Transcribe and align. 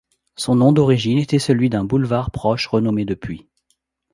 Son 0.35 0.55
nom 0.55 0.71
d'origine 0.71 1.19
était 1.19 1.37
celui 1.37 1.69
d'un 1.69 1.83
boulevard 1.83 2.31
proche 2.31 2.65
renommé 2.65 3.05
depuis. 3.05 3.45